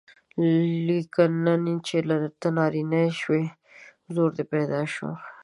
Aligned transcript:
لیکن 0.87 1.29
نن 1.45 1.63
چې 1.87 1.97
ته 2.39 2.47
نارینه 2.57 3.01
شوې 3.21 3.43
زور 4.13 4.29
دې 4.37 4.45
پیدا 4.53 4.81
شو. 4.93 5.09